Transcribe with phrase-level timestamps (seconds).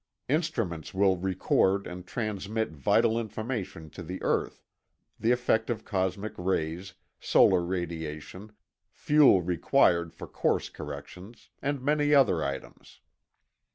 [0.27, 7.61] Instruments will record and transmit vital information to the earth—the effect of cosmic rays, solar
[7.63, 8.51] radiation,
[8.89, 12.99] fuel required for course corrections, and many other items.